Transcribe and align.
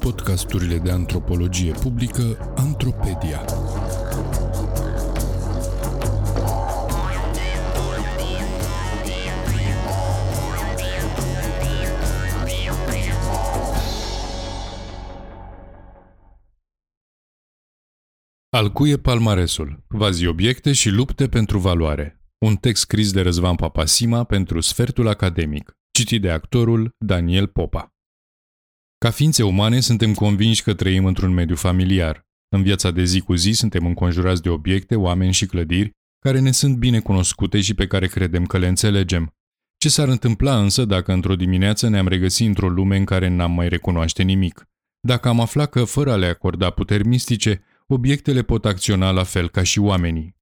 Podcasturile 0.00 0.78
de 0.78 0.90
antropologie 0.90 1.72
publică 1.72 2.54
Antropedia. 2.56 3.44
Alcuie 18.56 18.96
palmaresul, 18.96 19.84
vazi 19.88 20.26
obiecte 20.26 20.72
și 20.72 20.88
lupte 20.88 21.28
pentru 21.28 21.58
valoare. 21.58 22.20
Un 22.38 22.56
text 22.56 22.82
scris 22.82 23.12
de 23.12 23.20
Răzvan 23.20 23.54
Papasima 23.54 24.24
pentru 24.24 24.60
Sfertul 24.60 25.08
Academic, 25.08 25.75
citit 25.96 26.20
de 26.20 26.30
actorul 26.30 26.94
Daniel 26.98 27.46
Popa. 27.46 27.94
Ca 28.98 29.10
ființe 29.10 29.42
umane 29.42 29.80
suntem 29.80 30.14
convinși 30.14 30.62
că 30.62 30.74
trăim 30.74 31.04
într-un 31.04 31.32
mediu 31.32 31.54
familiar. 31.54 32.26
În 32.48 32.62
viața 32.62 32.90
de 32.90 33.04
zi 33.04 33.20
cu 33.20 33.34
zi 33.34 33.52
suntem 33.52 33.86
înconjurați 33.86 34.42
de 34.42 34.48
obiecte, 34.48 34.96
oameni 34.96 35.32
și 35.32 35.46
clădiri 35.46 35.90
care 36.18 36.40
ne 36.40 36.52
sunt 36.52 36.76
bine 36.76 37.00
cunoscute 37.00 37.60
și 37.60 37.74
pe 37.74 37.86
care 37.86 38.06
credem 38.06 38.46
că 38.46 38.58
le 38.58 38.66
înțelegem. 38.66 39.34
Ce 39.76 39.88
s-ar 39.88 40.08
întâmpla 40.08 40.60
însă 40.60 40.84
dacă 40.84 41.12
într-o 41.12 41.36
dimineață 41.36 41.88
ne-am 41.88 42.08
regăsit 42.08 42.46
într-o 42.46 42.68
lume 42.68 42.96
în 42.96 43.04
care 43.04 43.28
n-am 43.28 43.52
mai 43.52 43.68
recunoaște 43.68 44.22
nimic? 44.22 44.68
Dacă 45.00 45.28
am 45.28 45.40
aflat 45.40 45.70
că, 45.70 45.84
fără 45.84 46.12
a 46.12 46.16
le 46.16 46.26
acorda 46.26 46.70
puteri 46.70 47.06
mistice, 47.06 47.62
obiectele 47.86 48.42
pot 48.42 48.64
acționa 48.64 49.10
la 49.10 49.22
fel 49.22 49.48
ca 49.50 49.62
și 49.62 49.78
oamenii. 49.78 50.36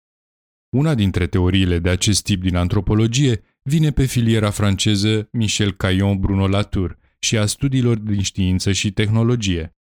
Una 0.69 0.95
dintre 0.95 1.27
teoriile 1.27 1.79
de 1.79 1.89
acest 1.89 2.23
tip 2.23 2.43
din 2.43 2.57
antropologie 2.57 3.43
vine 3.67 3.91
pe 3.91 4.05
filiera 4.05 4.51
franceză 4.51 5.29
Michel 5.33 5.73
Caillon 5.73 6.19
Bruno 6.19 6.49
Latour 6.49 6.99
și 7.19 7.39
a 7.39 7.47
studiilor 7.47 7.99
din 7.99 8.23
știință 8.23 8.73
și 8.73 8.93
tehnologie. 8.93 9.75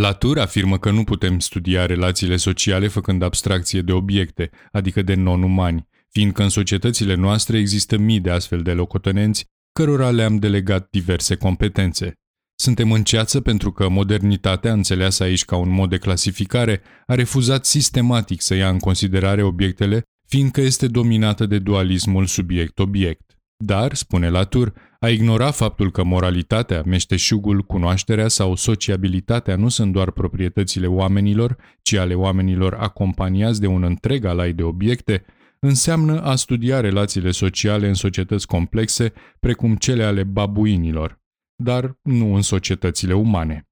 Latour 0.00 0.38
afirmă 0.38 0.78
că 0.78 0.90
nu 0.90 1.04
putem 1.04 1.38
studia 1.38 1.86
relațiile 1.86 2.36
sociale 2.36 2.88
făcând 2.88 3.22
abstracție 3.22 3.80
de 3.80 3.92
obiecte, 3.92 4.50
adică 4.72 5.02
de 5.02 5.14
non-umani, 5.14 5.88
fiindcă 6.08 6.42
în 6.42 6.48
societățile 6.48 7.14
noastre 7.14 7.58
există 7.58 7.96
mii 7.96 8.20
de 8.20 8.30
astfel 8.30 8.62
de 8.62 8.72
locotenenți 8.72 9.44
cărora 9.72 10.10
le-am 10.10 10.38
delegat 10.38 10.88
diverse 10.90 11.36
competențe. 11.36 12.12
Suntem 12.54 12.92
în 12.92 13.04
ceață 13.04 13.40
pentru 13.40 13.72
că 13.72 13.88
modernitatea, 13.88 14.72
înțeleasă 14.72 15.22
aici 15.22 15.44
ca 15.44 15.56
un 15.56 15.68
mod 15.68 15.90
de 15.90 15.98
clasificare, 15.98 16.82
a 17.06 17.14
refuzat 17.14 17.64
sistematic 17.64 18.40
să 18.40 18.54
ia 18.54 18.68
în 18.68 18.78
considerare 18.78 19.42
obiectele, 19.42 20.02
fiindcă 20.26 20.60
este 20.60 20.86
dominată 20.86 21.46
de 21.46 21.58
dualismul 21.58 22.26
subiect-obiect. 22.26 23.38
Dar, 23.56 23.94
spune 23.94 24.28
Latour, 24.28 24.72
a 25.00 25.08
ignora 25.08 25.50
faptul 25.50 25.90
că 25.90 26.04
moralitatea, 26.04 26.82
meșteșugul, 26.86 27.62
cunoașterea 27.62 28.28
sau 28.28 28.54
sociabilitatea 28.54 29.56
nu 29.56 29.68
sunt 29.68 29.92
doar 29.92 30.10
proprietățile 30.10 30.86
oamenilor, 30.86 31.56
ci 31.82 31.94
ale 31.94 32.14
oamenilor 32.14 32.74
acompaniați 32.74 33.60
de 33.60 33.66
un 33.66 33.82
întreg 33.82 34.24
alai 34.24 34.52
de 34.52 34.62
obiecte, 34.62 35.24
înseamnă 35.58 36.20
a 36.22 36.34
studia 36.34 36.80
relațiile 36.80 37.30
sociale 37.30 37.88
în 37.88 37.94
societăți 37.94 38.46
complexe, 38.46 39.12
precum 39.40 39.76
cele 39.76 40.04
ale 40.04 40.22
babuinilor, 40.22 41.20
dar 41.62 41.98
nu 42.02 42.34
în 42.34 42.42
societățile 42.42 43.14
umane. 43.14 43.68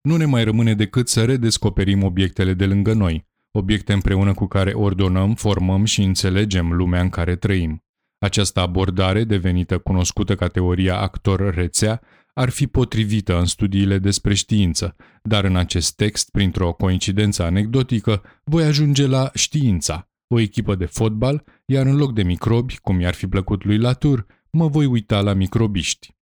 Nu 0.00 0.16
ne 0.16 0.24
mai 0.24 0.44
rămâne 0.44 0.74
decât 0.74 1.08
să 1.08 1.24
redescoperim 1.24 2.02
obiectele 2.02 2.54
de 2.54 2.66
lângă 2.66 2.92
noi, 2.92 3.26
obiecte 3.56 3.92
împreună 3.92 4.34
cu 4.34 4.46
care 4.46 4.72
ordonăm, 4.72 5.34
formăm 5.34 5.84
și 5.84 6.02
înțelegem 6.02 6.72
lumea 6.72 7.00
în 7.00 7.08
care 7.08 7.36
trăim. 7.36 7.84
Această 8.18 8.60
abordare, 8.60 9.24
devenită 9.24 9.78
cunoscută 9.78 10.34
ca 10.34 10.48
teoria 10.48 11.00
actor-rețea, 11.00 12.00
ar 12.34 12.48
fi 12.48 12.66
potrivită 12.66 13.38
în 13.38 13.44
studiile 13.44 13.98
despre 13.98 14.34
știință, 14.34 14.96
dar 15.22 15.44
în 15.44 15.56
acest 15.56 15.96
text, 15.96 16.30
printr-o 16.30 16.72
coincidență 16.72 17.42
anecdotică, 17.42 18.22
voi 18.44 18.64
ajunge 18.64 19.06
la 19.06 19.30
știința, 19.34 20.08
o 20.34 20.40
echipă 20.40 20.74
de 20.74 20.84
fotbal, 20.84 21.44
iar 21.64 21.86
în 21.86 21.96
loc 21.96 22.14
de 22.14 22.22
microbi, 22.22 22.78
cum 22.78 23.00
i-ar 23.00 23.14
fi 23.14 23.26
plăcut 23.26 23.64
lui 23.64 23.78
Latour, 23.78 24.26
mă 24.50 24.68
voi 24.68 24.86
uita 24.86 25.20
la 25.20 25.32
microbiști. 25.32 26.14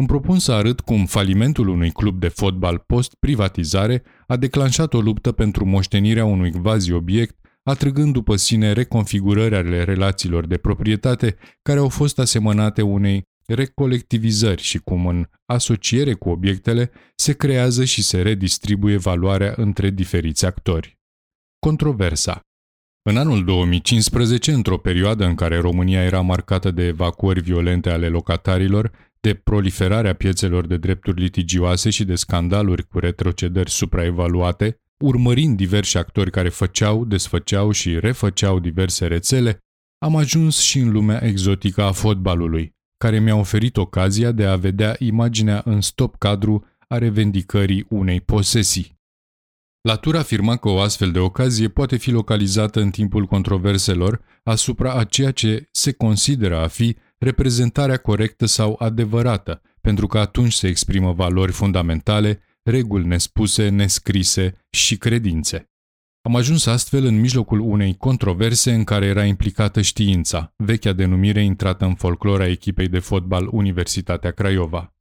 Îmi 0.00 0.08
propun 0.08 0.38
să 0.38 0.52
arăt 0.52 0.80
cum 0.80 1.06
falimentul 1.06 1.68
unui 1.68 1.90
club 1.90 2.20
de 2.20 2.28
fotbal 2.28 2.78
post-privatizare 2.86 4.02
a 4.26 4.36
declanșat 4.36 4.94
o 4.94 5.00
luptă 5.00 5.32
pentru 5.32 5.64
moștenirea 5.64 6.24
unui 6.24 6.50
vazi-obiect, 6.50 7.36
atrăgând 7.62 8.12
după 8.12 8.36
sine 8.36 8.72
reconfigurări 8.72 9.54
ale 9.54 9.84
relațiilor 9.84 10.46
de 10.46 10.56
proprietate 10.56 11.36
care 11.62 11.78
au 11.78 11.88
fost 11.88 12.18
asemănate 12.18 12.82
unei 12.82 13.22
recolectivizări 13.46 14.62
și 14.62 14.78
cum 14.78 15.06
în 15.06 15.26
asociere 15.46 16.14
cu 16.14 16.28
obiectele 16.28 16.90
se 17.14 17.32
creează 17.32 17.84
și 17.84 18.02
se 18.02 18.22
redistribuie 18.22 18.96
valoarea 18.96 19.54
între 19.56 19.90
diferiți 19.90 20.46
actori. 20.46 20.98
Controversa 21.58 22.40
în 23.02 23.16
anul 23.16 23.44
2015, 23.44 24.52
într-o 24.52 24.78
perioadă 24.78 25.24
în 25.24 25.34
care 25.34 25.58
România 25.58 26.02
era 26.02 26.20
marcată 26.20 26.70
de 26.70 26.86
evacuări 26.86 27.40
violente 27.40 27.90
ale 27.90 28.08
locatarilor, 28.08 28.90
de 29.20 29.34
proliferarea 29.34 30.14
piețelor 30.14 30.66
de 30.66 30.76
drepturi 30.76 31.20
litigioase 31.20 31.90
și 31.90 32.04
de 32.04 32.14
scandaluri 32.14 32.86
cu 32.86 32.98
retrocedări 32.98 33.70
supraevaluate, 33.70 34.80
urmărind 35.04 35.56
diversi 35.56 35.96
actori 35.96 36.30
care 36.30 36.48
făceau, 36.48 37.04
desfăceau 37.04 37.70
și 37.70 38.00
refăceau 38.00 38.58
diverse 38.58 39.06
rețele, 39.06 39.58
am 39.98 40.16
ajuns 40.16 40.58
și 40.58 40.78
în 40.78 40.90
lumea 40.90 41.24
exotică 41.24 41.82
a 41.82 41.92
fotbalului, 41.92 42.72
care 42.96 43.18
mi-a 43.18 43.36
oferit 43.36 43.76
ocazia 43.76 44.32
de 44.32 44.44
a 44.44 44.56
vedea 44.56 44.96
imaginea 44.98 45.62
în 45.64 45.80
stop 45.80 46.16
cadru 46.18 46.66
a 46.88 46.98
revendicării 46.98 47.86
unei 47.88 48.20
posesii. 48.20 48.98
Latura 49.88 50.18
afirma 50.18 50.56
că 50.56 50.68
o 50.68 50.80
astfel 50.80 51.12
de 51.12 51.18
ocazie 51.18 51.68
poate 51.68 51.96
fi 51.96 52.10
localizată 52.10 52.80
în 52.80 52.90
timpul 52.90 53.26
controverselor 53.26 54.20
asupra 54.42 54.92
a 54.92 55.04
ceea 55.04 55.30
ce 55.30 55.68
se 55.70 55.92
consideră 55.92 56.56
a 56.56 56.66
fi 56.66 56.96
reprezentarea 57.20 57.96
corectă 57.96 58.46
sau 58.46 58.76
adevărată, 58.78 59.62
pentru 59.80 60.06
că 60.06 60.18
atunci 60.18 60.52
se 60.52 60.68
exprimă 60.68 61.12
valori 61.12 61.52
fundamentale, 61.52 62.42
reguli 62.62 63.06
nespuse, 63.06 63.68
nescrise 63.68 64.66
și 64.70 64.96
credințe. 64.96 65.70
Am 66.22 66.36
ajuns 66.36 66.66
astfel 66.66 67.04
în 67.04 67.20
mijlocul 67.20 67.60
unei 67.60 67.96
controverse 67.96 68.72
în 68.72 68.84
care 68.84 69.06
era 69.06 69.24
implicată 69.24 69.80
știința, 69.80 70.54
vechea 70.56 70.92
denumire 70.92 71.42
intrată 71.42 71.84
în 71.84 71.94
folclora 71.94 72.46
echipei 72.46 72.88
de 72.88 72.98
fotbal 72.98 73.48
Universitatea 73.50 74.30
Craiova. 74.30 74.94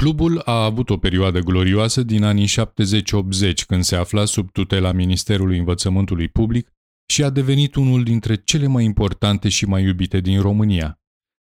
Clubul 0.00 0.38
a 0.38 0.64
avut 0.64 0.90
o 0.90 0.96
perioadă 0.96 1.38
glorioasă 1.38 2.02
din 2.02 2.22
anii 2.22 2.46
70-80 2.46 2.52
când 3.66 3.82
se 3.82 3.96
afla 3.96 4.24
sub 4.24 4.50
tutela 4.50 4.92
Ministerului 4.92 5.58
Învățământului 5.58 6.28
Public 6.28 6.72
și 7.06 7.24
a 7.24 7.30
devenit 7.30 7.74
unul 7.74 8.02
dintre 8.02 8.34
cele 8.34 8.66
mai 8.66 8.84
importante 8.84 9.48
și 9.48 9.64
mai 9.64 9.82
iubite 9.82 10.20
din 10.20 10.40
România. 10.40 11.01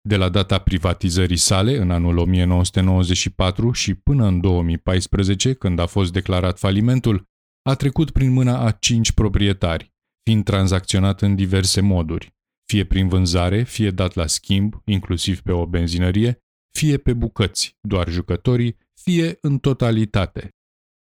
De 0.07 0.17
la 0.17 0.29
data 0.29 0.59
privatizării 0.59 1.37
sale, 1.37 1.77
în 1.77 1.91
anul 1.91 2.19
1994 2.19 3.73
și 3.73 3.95
până 3.95 4.27
în 4.27 4.41
2014, 4.41 5.53
când 5.53 5.79
a 5.79 5.87
fost 5.87 6.13
declarat 6.13 6.59
falimentul, 6.59 7.25
a 7.63 7.75
trecut 7.75 8.11
prin 8.11 8.33
mâna 8.33 8.65
a 8.65 8.71
cinci 8.71 9.13
proprietari, 9.13 9.95
fiind 10.23 10.45
tranzacționat 10.45 11.23
în 11.23 11.35
diverse 11.35 11.81
moduri, 11.81 12.35
fie 12.73 12.85
prin 12.85 13.09
vânzare, 13.09 13.63
fie 13.63 13.91
dat 13.91 14.15
la 14.15 14.27
schimb, 14.27 14.83
inclusiv 14.85 15.41
pe 15.41 15.53
o 15.53 15.67
benzinărie, 15.67 16.39
fie 16.79 16.99
pe 16.99 17.13
bucăți, 17.13 17.77
doar 17.81 18.09
jucătorii, 18.09 18.77
fie 19.01 19.39
în 19.41 19.59
totalitate. 19.59 20.49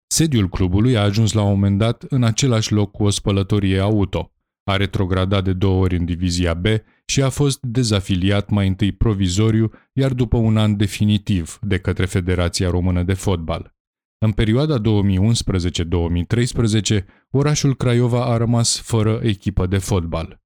Sediul 0.07 0.49
clubului 0.49 0.97
a 0.97 1.03
ajuns 1.03 1.33
la 1.33 1.43
un 1.43 1.49
moment 1.49 1.79
dat 1.79 2.03
în 2.03 2.23
același 2.23 2.73
loc 2.73 2.91
cu 2.91 3.05
o 3.05 3.11
spălătorie 3.11 3.79
auto, 3.79 4.32
a 4.65 4.77
retrogradat 4.77 5.45
de 5.45 5.53
două 5.53 5.83
ori 5.83 5.97
în 5.97 6.05
divizia 6.05 6.55
B 6.55 6.67
și 7.07 7.23
a 7.23 7.29
fost 7.29 7.63
dezafiliat 7.63 8.51
mai 8.51 8.69
întâi 8.69 8.93
provizoriu, 8.93 9.71
iar 9.93 10.13
după 10.13 10.37
un 10.37 10.57
an 10.57 10.77
definitiv 10.77 11.59
de 11.63 11.79
către 11.79 12.07
Federația 12.07 12.71
Română 12.71 13.03
de 13.03 13.15
Fotbal. 13.15 13.75
În 14.19 14.33
perioada 14.33 14.81
2011-2013, 14.81 14.83
orașul 17.31 17.77
Craiova 17.77 18.25
a 18.25 18.37
rămas 18.37 18.81
fără 18.81 19.21
echipă 19.23 19.67
de 19.67 19.79
fotbal. 19.79 20.41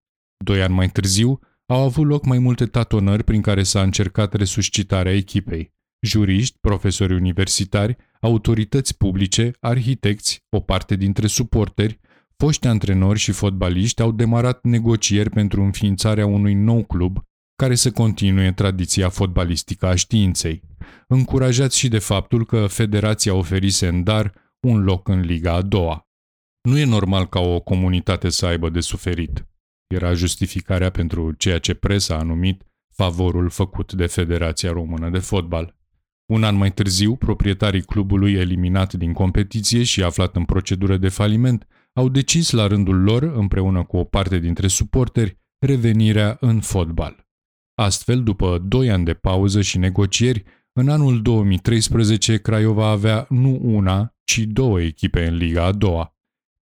Doi 0.44 0.62
ani 0.62 0.74
mai 0.74 0.88
târziu, 0.88 1.40
au 1.66 1.82
avut 1.82 2.06
loc 2.06 2.24
mai 2.24 2.38
multe 2.38 2.66
tatonări 2.66 3.24
prin 3.24 3.40
care 3.40 3.62
s-a 3.62 3.82
încercat 3.82 4.34
resuscitarea 4.34 5.14
echipei. 5.14 5.74
Juriști, 6.00 6.58
profesori 6.60 7.14
universitari, 7.14 7.96
autorități 8.20 8.96
publice, 8.96 9.50
arhitecți, 9.60 10.44
o 10.50 10.60
parte 10.60 10.96
dintre 10.96 11.26
suporteri, 11.26 12.00
foști 12.36 12.66
antrenori 12.66 13.18
și 13.18 13.32
fotbaliști 13.32 14.02
au 14.02 14.12
demarat 14.12 14.64
negocieri 14.64 15.30
pentru 15.30 15.62
înființarea 15.62 16.26
unui 16.26 16.54
nou 16.54 16.84
club 16.84 17.24
care 17.56 17.74
să 17.74 17.90
continue 17.90 18.52
tradiția 18.52 19.08
fotbalistică 19.08 19.86
a 19.86 19.94
științei, 19.94 20.62
încurajați 21.08 21.78
și 21.78 21.88
de 21.88 21.98
faptul 21.98 22.46
că 22.46 22.66
federația 22.66 23.34
oferise 23.34 23.88
în 23.88 24.02
dar 24.02 24.32
un 24.60 24.82
loc 24.82 25.08
în 25.08 25.20
Liga 25.20 25.52
a 25.52 25.62
doua. 25.62 26.08
Nu 26.68 26.78
e 26.78 26.84
normal 26.84 27.28
ca 27.28 27.40
o 27.40 27.60
comunitate 27.60 28.28
să 28.28 28.46
aibă 28.46 28.70
de 28.70 28.80
suferit. 28.80 29.46
Era 29.86 30.12
justificarea 30.12 30.90
pentru 30.90 31.32
ceea 31.32 31.58
ce 31.58 31.74
presa 31.74 32.16
a 32.16 32.22
numit 32.22 32.62
favorul 32.92 33.50
făcut 33.50 33.92
de 33.92 34.06
Federația 34.06 34.72
Română 34.72 35.10
de 35.10 35.18
Fotbal. 35.18 35.76
Un 36.26 36.44
an 36.44 36.56
mai 36.56 36.72
târziu, 36.72 37.16
proprietarii 37.16 37.82
clubului 37.82 38.32
eliminat 38.32 38.92
din 38.92 39.12
competiție 39.12 39.82
și 39.82 40.02
aflat 40.02 40.36
în 40.36 40.44
procedură 40.44 40.96
de 40.96 41.08
faliment 41.08 41.66
au 41.96 42.08
decis 42.08 42.50
la 42.50 42.66
rândul 42.66 43.02
lor, 43.02 43.22
împreună 43.22 43.84
cu 43.84 43.96
o 43.96 44.04
parte 44.04 44.38
dintre 44.38 44.66
suporteri, 44.66 45.38
revenirea 45.58 46.36
în 46.40 46.60
fotbal. 46.60 47.26
Astfel, 47.74 48.22
după 48.22 48.58
doi 48.58 48.90
ani 48.90 49.04
de 49.04 49.14
pauză 49.14 49.60
și 49.60 49.78
negocieri, 49.78 50.44
în 50.72 50.88
anul 50.88 51.22
2013 51.22 52.36
Craiova 52.38 52.88
avea 52.88 53.26
nu 53.28 53.60
una, 53.62 54.14
ci 54.24 54.38
două 54.38 54.80
echipe 54.80 55.26
în 55.26 55.36
Liga 55.36 55.64
a 55.64 55.72
doua. 55.72 56.16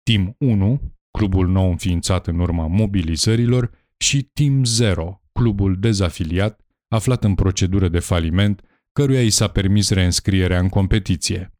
Team 0.03 0.35
1, 0.39 0.81
clubul 1.11 1.47
nou 1.47 1.69
înființat 1.69 2.27
în 2.27 2.39
urma 2.39 2.67
mobilizărilor, 2.67 3.71
și 3.97 4.21
Team 4.21 4.63
0, 4.63 5.21
clubul 5.31 5.79
dezafiliat, 5.79 6.61
aflat 6.87 7.23
în 7.23 7.35
procedură 7.35 7.87
de 7.87 7.99
faliment, 7.99 8.61
căruia 8.91 9.21
i 9.21 9.29
s-a 9.29 9.47
permis 9.47 9.89
reînscrierea 9.89 10.59
în 10.59 10.69
competiție. 10.69 11.53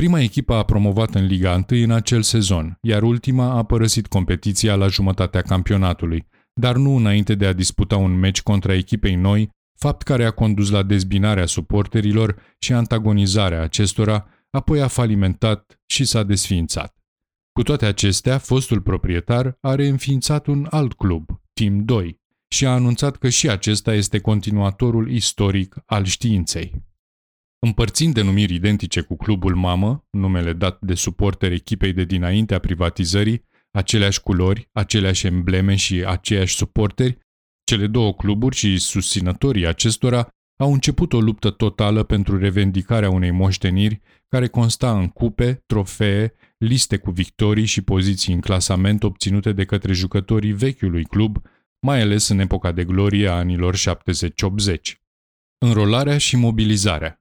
Prima 0.00 0.20
echipă 0.20 0.54
a 0.54 0.64
promovat 0.64 1.14
în 1.14 1.26
Liga 1.26 1.64
1 1.70 1.82
în 1.82 1.90
acel 1.90 2.22
sezon, 2.22 2.78
iar 2.80 3.02
ultima 3.02 3.50
a 3.50 3.64
părăsit 3.64 4.06
competiția 4.06 4.74
la 4.74 4.86
jumătatea 4.86 5.42
campionatului, 5.42 6.28
dar 6.54 6.76
nu 6.76 6.96
înainte 6.96 7.34
de 7.34 7.46
a 7.46 7.52
disputa 7.52 7.96
un 7.96 8.18
meci 8.18 8.42
contra 8.42 8.74
echipei 8.74 9.14
noi, 9.14 9.50
fapt 9.78 10.02
care 10.02 10.24
a 10.24 10.30
condus 10.30 10.70
la 10.70 10.82
dezbinarea 10.82 11.46
suporterilor 11.46 12.42
și 12.58 12.72
antagonizarea 12.72 13.62
acestora, 13.62 14.28
apoi 14.50 14.80
a 14.80 14.86
falimentat 14.86 15.80
și 15.86 16.04
s-a 16.04 16.22
desființat. 16.22 16.96
Cu 17.52 17.62
toate 17.62 17.86
acestea, 17.86 18.38
fostul 18.38 18.80
proprietar 18.80 19.58
a 19.60 19.74
reînființat 19.74 20.46
un 20.46 20.66
alt 20.70 20.92
club, 20.92 21.30
Team 21.52 21.84
2, 21.84 22.20
și 22.48 22.66
a 22.66 22.70
anunțat 22.70 23.16
că 23.16 23.28
și 23.28 23.50
acesta 23.50 23.94
este 23.94 24.18
continuatorul 24.20 25.10
istoric 25.10 25.76
al 25.86 26.04
științei. 26.04 26.84
Împărțind 27.58 28.14
denumiri 28.14 28.54
identice 28.54 29.00
cu 29.00 29.16
clubul 29.16 29.54
mamă, 29.54 30.06
numele 30.10 30.52
dat 30.52 30.80
de 30.80 30.94
suporteri 30.94 31.54
echipei 31.54 31.92
de 31.92 32.04
dinaintea 32.04 32.58
privatizării, 32.58 33.44
aceleași 33.70 34.20
culori, 34.20 34.68
aceleași 34.72 35.26
embleme 35.26 35.74
și 35.74 36.04
aceiași 36.06 36.56
suporteri, 36.56 37.18
cele 37.64 37.86
două 37.86 38.14
cluburi 38.14 38.56
și 38.56 38.78
susținătorii 38.78 39.66
acestora 39.66 40.28
au 40.56 40.72
început 40.72 41.12
o 41.12 41.20
luptă 41.20 41.50
totală 41.50 42.02
pentru 42.02 42.38
revendicarea 42.38 43.10
unei 43.10 43.30
moșteniri 43.30 44.00
care 44.28 44.48
consta 44.48 44.98
în 44.98 45.08
cupe, 45.08 45.62
trofee, 45.66 46.32
liste 46.58 46.96
cu 46.96 47.10
victorii 47.10 47.64
și 47.64 47.82
poziții 47.82 48.34
în 48.34 48.40
clasament 48.40 49.02
obținute 49.02 49.52
de 49.52 49.64
către 49.64 49.92
jucătorii 49.92 50.52
vechiului 50.52 51.04
club, 51.04 51.42
mai 51.86 52.00
ales 52.00 52.28
în 52.28 52.38
epoca 52.38 52.72
de 52.72 52.84
glorie 52.84 53.28
a 53.28 53.34
anilor 53.34 53.76
70-80. 53.76 53.80
Înrolarea 55.58 56.18
și 56.18 56.36
mobilizarea 56.36 57.20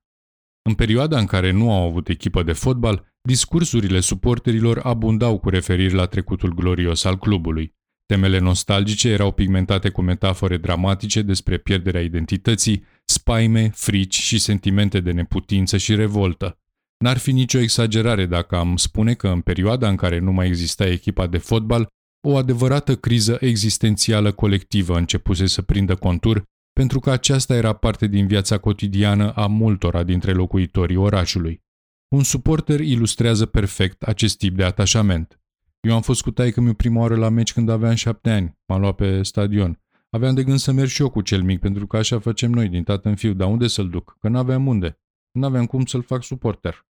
În 0.70 0.74
perioada 0.74 1.20
în 1.20 1.26
care 1.26 1.52
nu 1.52 1.72
au 1.72 1.88
avut 1.88 2.10
echipă 2.10 2.44
de 2.44 2.54
fotbal, 2.54 3.14
discursurile 3.22 4.00
suporterilor 4.00 4.80
abundau 4.84 5.38
cu 5.40 5.50
referiri 5.50 5.94
la 5.94 6.06
trecutul 6.06 6.54
glorios 6.54 7.04
al 7.04 7.18
clubului. 7.18 7.74
Temele 8.06 8.40
nostalgice 8.40 9.10
erau 9.10 9.32
pigmentate 9.32 9.90
cu 9.90 10.02
metafore 10.02 10.58
dramatice 10.58 11.22
despre 11.22 11.58
pierderea 11.58 12.02
identității, 12.02 12.86
spaime, 13.06 13.70
frici 13.74 14.16
și 14.16 14.40
sentimente 14.40 15.00
de 15.00 15.12
neputință 15.12 15.78
și 15.78 15.96
revoltă. 15.96 16.60
N-ar 16.98 17.18
fi 17.18 17.32
nicio 17.32 17.60
exagerare 17.60 18.26
dacă 18.26 18.56
am 18.56 18.78
spune 18.78 19.14
că 19.14 19.28
în 19.28 19.42
perioada 19.42 19.90
în 19.90 19.96
care 19.96 20.20
nu 20.20 20.32
mai 20.32 20.48
exista 20.48 20.88
echipa 20.88 21.28
de 21.28 21.38
fotbal, 21.38 21.88
o 22.28 22.36
adevărată 22.36 22.96
criză 22.96 23.38
existențială 23.40 24.32
colectivă 24.32 24.98
începuse 24.98 25.46
să 25.46 25.62
prindă 25.62 25.96
contur, 25.96 26.44
pentru 26.80 27.00
că 27.00 27.12
aceasta 27.12 27.56
era 27.56 27.74
parte 27.74 28.08
din 28.08 28.28
viața 28.28 28.58
cotidiană 28.58 29.32
a 29.34 29.48
multora 29.48 30.04
dintre 30.04 30.32
locuitorii 30.32 30.96
orașului. 30.96 31.64
Un 32.08 32.24
suporter 32.24 32.80
ilustrează 32.80 33.46
perfect 33.46 34.04
acest 34.04 34.38
tip 34.38 34.56
de 34.56 34.64
atașament. 34.64 35.40
Eu 35.80 35.96
am 35.96 36.02
fost 36.02 36.22
cu 36.22 36.32
taică 36.32 36.62
mi 36.62 36.76
prima 36.76 37.00
oară 37.00 37.16
la 37.16 37.30
meci 37.30 37.54
când 37.54 37.70
aveam 37.70 37.96
șapte 37.96 38.30
ani. 38.30 38.58
M-a 38.66 38.78
luat 38.78 38.96
pe 38.96 39.24
stadion. 39.24 39.82
Aveam 40.10 40.36
de 40.36 40.44
gând 40.44 40.60
să 40.60 40.72
merg 40.72 40.90
și 40.90 41.02
eu 41.02 41.10
cu 41.10 41.22
cel 41.22 41.44
mic, 41.44 41.60
pentru 41.60 41.88
că 41.88 41.98
așa 41.98 42.20
facem 42.20 42.52
noi, 42.52 42.70
din 42.70 42.84
tată 42.84 43.10
în 43.10 43.16
fiu, 43.16 43.34
dar 43.34 43.48
unde 43.48 43.68
să-l 43.68 43.90
duc? 43.90 44.18
Că 44.20 44.30
n-aveam 44.30 44.68
unde. 44.68 45.00
N-aveam 45.32 45.66
cum 45.66 45.86
să-l 45.86 46.04
fac 46.04 46.24
suporter, 46.24 46.88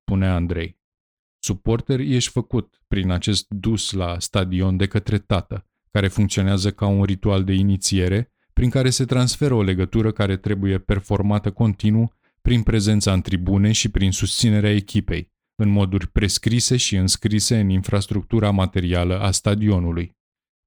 spunea 0.00 0.34
Andrei. 0.34 0.80
Suporter 1.38 2.00
ești 2.00 2.30
făcut 2.30 2.82
prin 2.88 3.10
acest 3.10 3.48
dus 3.48 3.92
la 3.92 4.18
stadion 4.18 4.76
de 4.76 4.86
către 4.86 5.18
tată, 5.18 5.66
care 5.90 6.08
funcționează 6.08 6.72
ca 6.72 6.86
un 6.86 7.04
ritual 7.04 7.44
de 7.44 7.52
inițiere, 7.52 8.33
prin 8.54 8.70
care 8.70 8.90
se 8.90 9.04
transferă 9.04 9.54
o 9.54 9.62
legătură 9.62 10.12
care 10.12 10.36
trebuie 10.36 10.78
performată 10.78 11.50
continuu 11.50 12.12
prin 12.42 12.62
prezența 12.62 13.12
în 13.12 13.20
tribune 13.20 13.72
și 13.72 13.88
prin 13.88 14.12
susținerea 14.12 14.74
echipei, 14.74 15.32
în 15.54 15.68
moduri 15.68 16.08
prescrise 16.08 16.76
și 16.76 16.96
înscrise 16.96 17.60
în 17.60 17.68
infrastructura 17.68 18.50
materială 18.50 19.20
a 19.20 19.30
stadionului. 19.30 20.16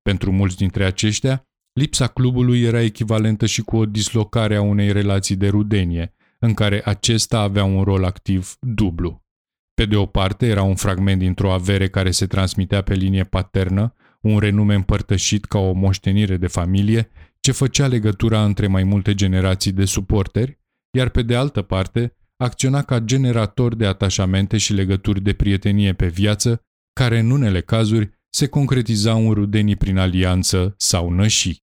Pentru 0.01 0.31
mulți 0.31 0.57
dintre 0.57 0.85
aceștia, 0.85 1.47
lipsa 1.73 2.07
clubului 2.07 2.61
era 2.61 2.81
echivalentă 2.81 3.45
și 3.45 3.61
cu 3.61 3.77
o 3.77 3.85
dislocare 3.85 4.55
a 4.55 4.61
unei 4.61 4.91
relații 4.91 5.35
de 5.35 5.47
rudenie, 5.47 6.13
în 6.39 6.53
care 6.53 6.81
acesta 6.85 7.39
avea 7.39 7.63
un 7.63 7.83
rol 7.83 8.03
activ 8.03 8.55
dublu. 8.59 9.25
Pe 9.73 9.85
de 9.85 9.95
o 9.95 10.05
parte, 10.05 10.47
era 10.47 10.61
un 10.61 10.75
fragment 10.75 11.19
dintr-o 11.19 11.51
avere 11.51 11.89
care 11.89 12.11
se 12.11 12.27
transmitea 12.27 12.81
pe 12.81 12.93
linie 12.93 13.23
paternă, 13.23 13.93
un 14.21 14.39
renume 14.39 14.75
împărtășit 14.75 15.45
ca 15.45 15.57
o 15.57 15.71
moștenire 15.71 16.37
de 16.37 16.47
familie, 16.47 17.09
ce 17.39 17.51
făcea 17.51 17.87
legătura 17.87 18.43
între 18.43 18.67
mai 18.67 18.83
multe 18.83 19.13
generații 19.13 19.71
de 19.71 19.85
suporteri, 19.85 20.59
iar 20.97 21.09
pe 21.09 21.21
de 21.21 21.35
altă 21.35 21.61
parte, 21.61 22.15
acționa 22.37 22.81
ca 22.81 22.99
generator 22.99 23.75
de 23.75 23.85
atașamente 23.85 24.57
și 24.57 24.73
legături 24.73 25.21
de 25.21 25.33
prietenie 25.33 25.93
pe 25.93 26.07
viață, 26.07 26.61
care 26.93 27.19
în 27.19 27.31
unele 27.31 27.61
cazuri 27.61 28.09
se 28.29 28.47
concretizau 28.47 29.27
în 29.27 29.33
rudenii 29.33 29.75
prin 29.75 29.97
alianță 29.97 30.73
sau 30.77 31.09
nășii. 31.09 31.65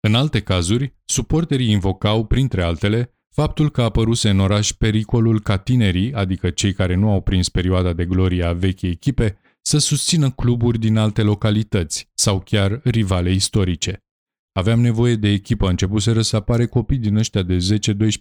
În 0.00 0.14
alte 0.14 0.40
cazuri, 0.42 0.96
suporterii 1.04 1.70
invocau, 1.70 2.24
printre 2.26 2.62
altele, 2.62 3.10
faptul 3.34 3.70
că 3.70 3.82
apăruse 3.82 4.30
în 4.30 4.40
oraș 4.40 4.72
pericolul 4.72 5.40
ca 5.40 5.56
tinerii, 5.56 6.12
adică 6.12 6.50
cei 6.50 6.72
care 6.72 6.94
nu 6.94 7.10
au 7.10 7.20
prins 7.20 7.48
perioada 7.48 7.92
de 7.92 8.04
glorie 8.04 8.44
a 8.44 8.52
vechii 8.52 8.90
echipe, 8.90 9.38
să 9.62 9.78
susțină 9.78 10.30
cluburi 10.30 10.78
din 10.78 10.96
alte 10.96 11.22
localități 11.22 12.10
sau 12.14 12.40
chiar 12.40 12.80
rivale 12.84 13.30
istorice. 13.30 14.05
Aveam 14.56 14.80
nevoie 14.80 15.14
de 15.14 15.28
echipă, 15.28 15.68
începuseră 15.68 16.22
să 16.22 16.36
apare 16.36 16.66
copii 16.66 16.98
din 16.98 17.16
ăștia 17.16 17.42
de 17.42 17.56
10-12 17.56 17.58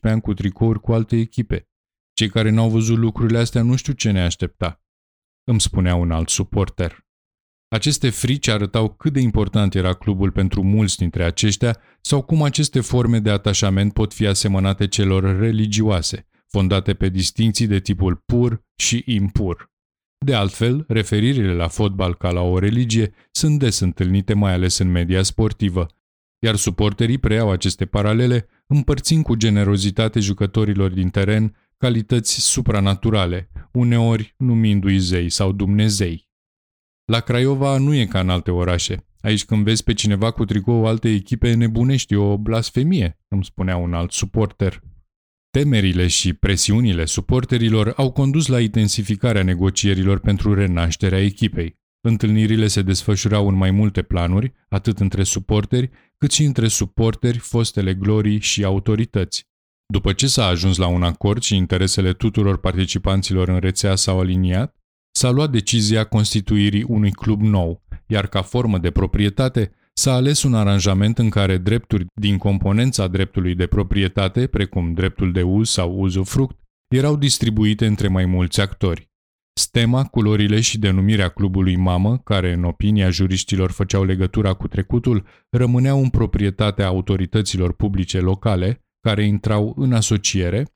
ani 0.02 0.22
cu 0.22 0.34
tricouri 0.34 0.80
cu 0.80 0.94
alte 0.94 1.16
echipe. 1.16 1.70
Cei 2.14 2.30
care 2.30 2.50
n-au 2.50 2.70
văzut 2.70 2.98
lucrurile 2.98 3.38
astea 3.38 3.62
nu 3.62 3.76
știu 3.76 3.94
ce 3.94 4.12
ne 4.12 4.22
aștepta. 4.22 4.84
Îmi 5.44 5.62
spunea 5.62 5.96
un 5.96 6.12
alt 6.12 6.30
suporter. 6.30 7.06
Aceste 7.68 8.10
frici 8.10 8.48
arătau 8.48 8.94
cât 8.94 9.14
de 9.14 9.20
important 9.20 9.76
era 9.76 9.94
clubul 9.94 10.32
pentru 10.32 10.64
mulți 10.64 10.98
dintre 10.98 11.24
aceștia 11.24 11.78
sau 12.02 12.22
cum 12.22 12.42
aceste 12.42 12.80
forme 12.80 13.20
de 13.20 13.30
atașament 13.30 13.94
pot 13.94 14.14
fi 14.14 14.26
asemănate 14.26 14.88
celor 14.88 15.40
religioase, 15.40 16.28
fondate 16.48 16.94
pe 16.94 17.10
distinții 17.10 17.68
de 17.68 17.80
tipul 17.80 18.24
pur 18.26 18.64
și 18.76 19.04
impur. 19.06 19.74
De 20.26 20.34
altfel, 20.34 20.86
referirile 20.88 21.54
la 21.54 21.68
fotbal 21.68 22.16
ca 22.16 22.32
la 22.32 22.42
o 22.42 22.60
religie 22.60 23.14
sunt 23.32 23.60
des 23.60 23.80
întâlnite 23.80 24.34
mai 24.34 24.54
ales 24.54 24.78
în 24.78 24.92
media 24.92 25.24
sportivă, 25.24 25.88
iar 26.40 26.56
suporterii 26.56 27.18
preiau 27.18 27.52
aceste 27.52 27.86
paralele 27.86 28.48
împărțind 28.68 29.24
cu 29.24 29.36
generozitate 29.36 30.20
jucătorilor 30.20 30.92
din 30.92 31.10
teren 31.10 31.56
calități 31.78 32.40
supranaturale, 32.40 33.50
uneori 33.72 34.34
numindu-i 34.38 34.98
zei 34.98 35.30
sau 35.30 35.52
Dumnezei. 35.52 36.30
La 37.06 37.20
Craiova 37.20 37.78
nu 37.78 37.94
e 37.94 38.06
ca 38.06 38.20
în 38.20 38.30
alte 38.30 38.52
orașe. 38.52 39.08
Aici 39.22 39.46
când 39.46 39.64
vezi 39.64 39.84
pe 39.84 39.94
cineva 39.94 40.32
cu 40.32 40.46
tricou 40.46 40.86
alte 40.86 41.10
echipe 41.10 41.54
nebunești, 41.54 42.16
o 42.16 42.38
blasfemie, 42.38 43.20
îmi 43.28 43.44
spunea 43.44 43.78
un 43.78 43.94
alt 43.94 44.12
suporter. 44.12 44.82
Temerile 45.50 46.08
și 46.08 46.34
presiunile 46.34 47.06
suporterilor 47.06 47.94
au 47.96 48.12
condus 48.12 48.48
la 48.48 48.60
intensificarea 48.60 49.44
negocierilor 49.44 50.20
pentru 50.20 50.54
renașterea 50.54 51.24
echipei. 51.24 51.80
Întâlnirile 52.08 52.68
se 52.68 52.82
desfășurau 52.82 53.48
în 53.48 53.56
mai 53.56 53.72
multe 53.72 54.02
planuri, 54.02 54.54
atât 54.70 55.00
între 55.00 55.24
suporteri, 55.24 55.90
cât 56.18 56.32
și 56.32 56.44
între 56.44 56.68
suporteri, 56.68 57.38
fostele 57.38 57.94
glorii 57.94 58.40
și 58.40 58.64
autorități. 58.64 59.48
După 59.94 60.14
ce 60.14 60.28
s-a 60.28 60.46
ajuns 60.46 60.78
la 60.78 60.88
un 60.88 61.04
acord 61.04 61.42
și 61.42 61.56
interesele 61.56 62.14
tuturor 62.14 62.60
participanților 62.60 63.48
în 63.48 63.60
rețea 63.60 63.96
s-au 63.96 64.20
aliniat, 64.20 64.76
s-a 65.12 65.30
luat 65.30 65.52
decizia 65.52 66.04
constituirii 66.04 66.84
unui 66.84 67.12
club 67.12 67.42
nou, 67.42 67.84
iar 68.08 68.28
ca 68.28 68.42
formă 68.42 68.78
de 68.78 68.92
proprietate 68.92 69.72
s-a 69.94 70.14
ales 70.14 70.44
un 70.44 70.54
aranjament 70.54 71.18
în 71.18 71.30
care 71.30 71.58
drepturi 71.58 72.06
din 72.14 72.38
componența 72.38 73.08
dreptului 73.08 73.56
de 73.56 73.68
proprietate, 73.68 74.48
precum 74.48 74.94
dreptul 74.94 75.32
de 75.32 75.42
uz 75.42 75.70
sau 75.70 76.00
uzufruct, 76.00 76.58
erau 76.88 77.16
distribuite 77.16 77.86
între 77.86 78.08
mai 78.08 78.26
mulți 78.26 78.62
actori. 78.62 79.14
Stema, 79.60 80.04
culorile 80.04 80.62
și 80.62 80.78
denumirea 80.78 81.30
clubului 81.30 81.76
mamă, 81.76 82.18
care 82.18 82.54
în 82.54 82.64
opinia 82.64 83.10
juriștilor 83.10 83.72
făceau 83.72 84.04
legătura 84.04 84.54
cu 84.54 84.68
trecutul, 84.68 85.26
rămâneau 85.50 86.02
în 86.02 86.10
proprietatea 86.10 86.88
autorităților 86.88 87.74
publice 87.74 88.20
locale, 88.20 88.86
care 89.00 89.26
intrau 89.26 89.74
în 89.78 89.94
asociere, 89.94 90.70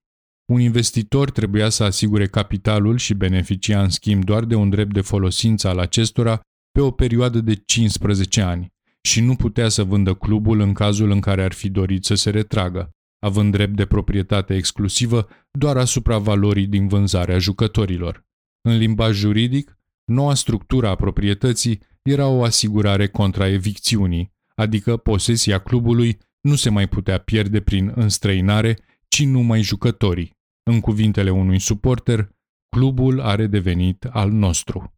Un 0.52 0.60
investitor 0.60 1.32
trebuia 1.32 1.70
să 1.70 1.84
asigure 1.84 2.28
capitalul 2.28 2.98
și 2.98 3.14
beneficia 3.14 3.82
în 3.82 3.90
schimb 3.90 4.24
doar 4.24 4.46
de 4.46 4.56
un 4.56 4.70
drept 4.70 4.94
de 4.94 5.02
folosință 5.02 5.68
al 5.68 5.78
acestora 5.78 6.42
pe 6.72 6.82
o 6.82 6.92
perioadă 6.92 7.42
de 7.42 7.56
15 7.56 8.42
ani 8.42 8.68
și 9.02 9.22
nu 9.22 9.36
putea 9.36 9.70
să 9.70 9.84
vândă 9.84 10.14
clubul 10.14 10.60
în 10.60 10.74
cazul 10.74 11.12
în 11.12 11.20
care 11.20 11.44
ar 11.44 11.52
fi 11.52 11.70
dorit 11.70 12.06
să 12.06 12.16
se 12.16 12.30
retragă, 12.30 12.90
având 13.20 13.52
drept 13.52 13.76
de 13.76 13.86
proprietate 13.86 14.56
exclusivă 14.56 15.28
doar 15.52 15.78
asupra 15.78 16.18
valorii 16.18 16.68
din 16.68 16.88
vânzarea 16.88 17.38
jucătorilor. 17.38 18.28
În 18.62 18.78
limbaj 18.78 19.18
juridic, 19.18 19.78
noua 20.06 20.34
structură 20.34 20.88
a 20.88 20.96
proprietății 20.96 21.80
era 22.01 22.28
o 22.28 22.44
asigurare 22.44 23.08
contra 23.08 23.48
evicțiunii, 23.48 24.34
adică 24.56 24.98
posesia 24.98 25.60
clubului 25.60 26.18
nu 26.42 26.56
se 26.56 26.70
mai 26.70 26.88
putea 26.88 27.18
pierde 27.18 27.62
prin 27.62 27.92
înstrăinare, 27.96 28.78
ci 29.08 29.24
numai 29.25 29.62
jucătorii. 29.62 30.38
În 30.63 30.80
cuvintele 30.80 31.30
unui 31.30 31.60
suporter, 31.60 32.30
clubul 32.70 33.22
are 33.22 33.48
devenit 33.48 34.04
al 34.04 34.32
nostru. 34.32 34.94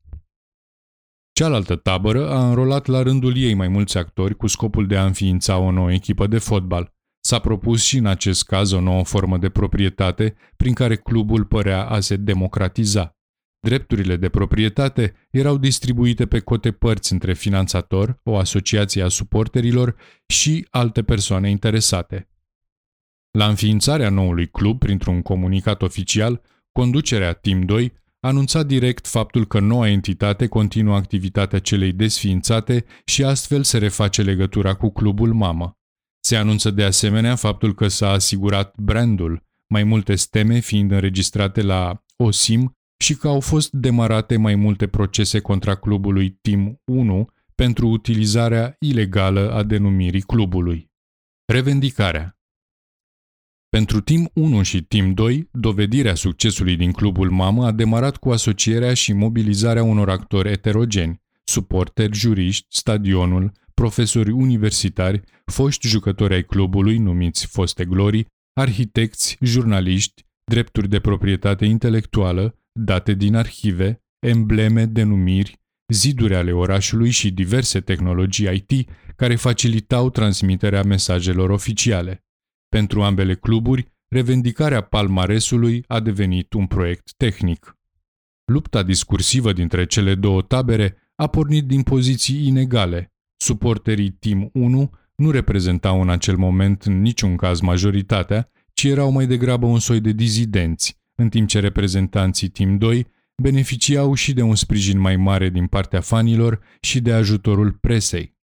Cealaltă 1.34 1.75
tabără 1.75 2.30
a 2.30 2.48
înrolat 2.48 2.86
la 2.86 3.01
rândul 3.01 3.38
ei 3.38 3.53
mai 3.53 3.68
mulți 3.68 3.98
actori 3.98 4.36
cu 4.36 4.48
scopul 4.48 4.88
de 4.88 4.98
a 4.98 5.06
înființa 5.06 5.58
o 5.58 5.72
nouă 5.72 5.94
echipă 5.94 6.27
de 6.27 6.38
fotbal. 6.38 6.94
S-a 7.24 7.39
propus 7.39 7.84
și 7.84 7.98
în 7.98 8.06
acest 8.06 8.46
caz 8.46 8.72
o 8.72 8.80
nouă 8.80 9.03
formă 9.03 9.38
de 9.38 9.50
proprietate 9.50 10.36
prin 10.58 10.74
care 10.74 10.96
clubul 10.96 11.46
părea 11.46 11.86
a 11.86 12.00
se 12.00 12.15
democratiza. 12.15 13.15
Drepturile 13.63 14.15
de 14.15 14.30
proprietate 14.30 15.13
erau 15.32 15.58
distribuite 15.58 16.25
pe 16.25 16.39
cote 16.39 16.72
părți 16.72 17.13
între 17.13 17.34
finanțator, 17.34 18.20
o 18.24 18.38
asociație 18.38 19.03
a 19.03 19.08
suporterilor 19.08 19.96
și 20.27 20.68
alte 20.70 21.03
persoane 21.03 21.50
interesate. 21.50 22.30
La 23.32 23.48
înființarea 23.48 24.10
noului 24.10 24.48
club, 24.50 24.80
printr-un 24.80 25.22
comunicat 25.22 25.82
oficial, 25.82 26.41
conducerea 26.72 27.34
Team 27.34 27.62
2 27.62 27.94
anunța 28.20 28.63
direct 28.63 29.08
faptul 29.08 29.48
că 29.48 29.60
noua 29.60 29.88
entitate 29.89 30.48
continuă 30.48 30.96
activitatea 30.96 31.60
celei 31.60 31.91
desființate 31.91 32.86
și 33.06 33.24
astfel 33.24 33.63
se 33.63 33.77
reface 33.77 34.22
legătura 34.22 34.74
cu 34.74 34.91
clubul 34.91 35.34
mamă. 35.34 35.77
Se 36.20 36.36
anunță 36.36 36.72
de 36.72 36.84
asemenea 36.84 37.36
faptul 37.36 37.74
că 37.74 37.88
s-a 37.88 38.10
asigurat 38.10 38.77
brandul, 38.77 39.44
mai 39.68 39.84
multe 39.84 40.15
steme 40.15 40.60
fiind 40.60 40.91
înregistrate 40.91 41.62
la 41.62 42.03
OSIM 42.15 42.75
și 43.01 43.15
că 43.15 43.27
au 43.27 43.39
fost 43.39 43.72
demarate 43.72 44.38
mai 44.38 44.55
multe 44.55 44.88
procese 44.88 45.39
contra 45.39 45.75
clubului 45.75 46.29
Team 46.41 46.81
1 46.84 47.27
pentru 47.55 47.88
utilizarea 47.88 48.75
ilegală 48.79 49.51
a 49.53 49.63
denumirii 49.63 50.22
clubului. 50.22 50.91
Revendicarea 51.46 52.36
pentru 53.70 54.01
Team 54.01 54.29
1 54.34 54.62
și 54.62 54.81
Team 54.81 55.13
2, 55.13 55.50
dovedirea 55.51 56.15
succesului 56.15 56.75
din 56.75 56.91
clubul 56.91 57.29
mamă 57.29 57.65
a 57.65 57.72
demarat 57.72 58.17
cu 58.17 58.29
asocierea 58.29 58.93
și 58.93 59.13
mobilizarea 59.13 59.84
unor 59.84 60.10
actori 60.10 60.51
eterogeni, 60.51 61.22
suporteri, 61.43 62.17
juriști, 62.17 62.65
stadionul, 62.70 63.51
profesori 63.74 64.31
universitari, 64.31 65.22
foști 65.46 65.88
jucători 65.88 66.34
ai 66.34 66.43
clubului 66.43 66.98
numiți 66.98 67.46
foste 67.46 67.86
glorii, 67.86 68.27
arhitecți, 68.53 69.38
jurnaliști, 69.41 70.25
drepturi 70.43 70.89
de 70.89 71.00
proprietate 71.00 71.65
intelectuală, 71.65 72.55
date 72.72 73.13
din 73.13 73.36
arhive, 73.36 74.04
embleme, 74.20 74.86
denumiri, 74.86 75.60
ziduri 75.94 76.36
ale 76.36 76.51
orașului 76.51 77.10
și 77.10 77.32
diverse 77.32 77.80
tehnologii 77.80 78.66
IT 78.68 78.90
care 79.16 79.36
facilitau 79.36 80.10
transmiterea 80.10 80.84
mesajelor 80.84 81.50
oficiale. 81.50 82.25
Pentru 82.70 83.01
ambele 83.01 83.36
cluburi, 83.36 83.94
revendicarea 84.08 84.82
palmaresului 84.82 85.84
a 85.88 86.00
devenit 86.00 86.54
un 86.54 86.68
proiect 86.68 87.13
tehnic. 87.18 87.78
Lupta 88.46 88.84
discursivă 88.84 89.54
dintre 89.54 89.86
cele 89.86 90.16
două 90.16 90.42
tabere 90.42 90.96
a 91.16 91.28
pornit 91.28 91.66
din 91.66 91.84
poziții 91.84 92.48
inegale. 92.48 93.13
Suporterii 93.38 94.12
Team 94.12 94.50
1 94.54 94.92
nu 95.16 95.32
reprezentau 95.32 96.01
în 96.01 96.10
acel 96.10 96.38
moment 96.38 96.84
în 96.84 97.01
niciun 97.01 97.36
caz 97.36 97.60
majoritatea, 97.60 98.50
ci 98.74 98.84
erau 98.84 99.12
mai 99.12 99.28
degrabă 99.28 99.66
un 99.66 99.80
soi 99.80 100.00
de 100.00 100.12
dizidenți, 100.12 101.00
în 101.22 101.30
timp 101.30 101.48
ce 101.48 101.60
reprezentanții 101.60 102.48
Team 102.48 102.78
2 102.78 103.08
beneficiau 103.42 104.13
și 104.13 104.34
de 104.34 104.42
un 104.42 104.56
sprijin 104.56 105.00
mai 105.00 105.16
mare 105.16 105.50
din 105.50 105.68
partea 105.68 106.01
fanilor 106.01 106.62
și 106.82 107.01
de 107.01 107.13
ajutorul 107.13 107.72
presei. 107.72 108.38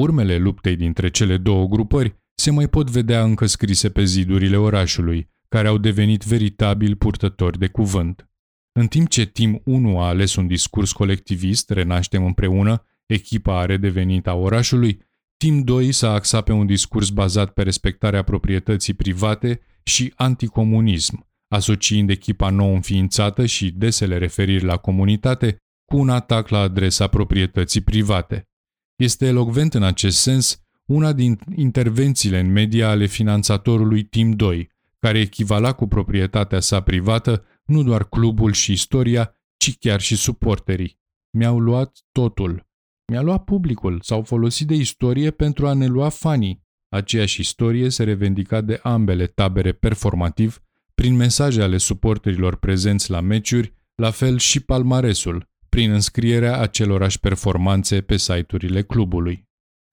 Urmele 0.00 0.36
luptei 0.36 0.76
dintre 0.76 1.10
cele 1.10 1.36
două 1.36 1.66
grupări 1.66 2.16
se 2.34 2.50
mai 2.50 2.68
pot 2.68 2.90
vedea 2.90 3.22
încă 3.22 3.46
scrise 3.46 3.90
pe 3.90 4.04
zidurile 4.04 4.56
orașului, 4.56 5.28
care 5.48 5.68
au 5.68 5.78
devenit 5.78 6.24
veritabil 6.24 6.96
purtători 6.96 7.58
de 7.58 7.68
cuvânt. 7.68 8.30
În 8.72 8.86
timp 8.86 9.08
ce 9.08 9.26
Team 9.26 9.60
1 9.64 10.00
a 10.00 10.06
ales 10.06 10.34
un 10.34 10.46
discurs 10.46 10.92
colectivist, 10.92 11.70
renaștem 11.70 12.24
împreună, 12.24 12.84
echipa 13.06 13.60
a 13.60 13.64
redevenit 13.64 14.26
a 14.26 14.34
orașului, 14.34 15.04
Team 15.36 15.62
2 15.62 15.92
s-a 15.92 16.12
axat 16.12 16.44
pe 16.44 16.52
un 16.52 16.66
discurs 16.66 17.08
bazat 17.08 17.52
pe 17.52 17.62
respectarea 17.62 18.22
proprietății 18.22 18.94
private 18.94 19.60
și 19.82 20.12
anticomunism, 20.16 21.25
asociind 21.48 22.10
echipa 22.10 22.50
nou 22.50 22.74
înființată 22.74 23.46
și 23.46 23.70
desele 23.70 24.18
referiri 24.18 24.64
la 24.64 24.76
comunitate 24.76 25.56
cu 25.84 25.96
un 25.96 26.08
atac 26.08 26.48
la 26.48 26.58
adresa 26.58 27.06
proprietății 27.06 27.80
private. 27.80 28.48
Este 28.96 29.26
elocvent 29.26 29.74
în 29.74 29.82
acest 29.82 30.18
sens 30.18 30.60
una 30.86 31.12
din 31.12 31.38
intervențiile 31.56 32.38
în 32.38 32.52
media 32.52 32.88
ale 32.88 33.06
finanțatorului 33.06 34.04
Team 34.04 34.30
2, 34.30 34.70
care 34.98 35.18
echivala 35.18 35.72
cu 35.72 35.86
proprietatea 35.86 36.60
sa 36.60 36.80
privată 36.80 37.44
nu 37.64 37.82
doar 37.82 38.08
clubul 38.08 38.52
și 38.52 38.72
istoria, 38.72 39.34
ci 39.56 39.78
chiar 39.78 40.00
și 40.00 40.16
suporterii. 40.16 40.98
Mi-au 41.30 41.58
luat 41.58 41.98
totul. 42.12 42.66
Mi-a 43.12 43.20
luat 43.20 43.44
publicul, 43.44 44.00
s-au 44.00 44.22
folosit 44.22 44.66
de 44.66 44.74
istorie 44.74 45.30
pentru 45.30 45.66
a 45.66 45.72
ne 45.72 45.86
lua 45.86 46.08
fanii. 46.08 46.64
Aceeași 46.88 47.40
istorie 47.40 47.88
se 47.88 48.04
revendica 48.04 48.60
de 48.60 48.80
ambele 48.82 49.26
tabere 49.26 49.72
performativ 49.72 50.60
prin 51.00 51.14
mesaje 51.14 51.62
ale 51.62 51.76
suporterilor 51.76 52.56
prezenți 52.56 53.10
la 53.10 53.20
meciuri, 53.20 53.74
la 53.94 54.10
fel 54.10 54.38
și 54.38 54.60
palmaresul, 54.60 55.48
prin 55.68 55.90
înscrierea 55.90 56.58
acelorași 56.58 57.20
performanțe 57.20 58.00
pe 58.00 58.16
site-urile 58.16 58.82
clubului. 58.82 59.48